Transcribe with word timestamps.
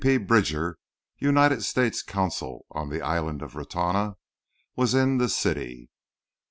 P. 0.03 0.17
Bridger, 0.17 0.79
United 1.19 1.63
States 1.63 2.01
consul 2.01 2.65
on 2.71 2.89
the 2.89 3.03
island 3.03 3.43
of 3.43 3.53
Ratona, 3.53 4.15
was 4.75 4.95
in 4.95 5.19
the 5.19 5.29
city. 5.29 5.91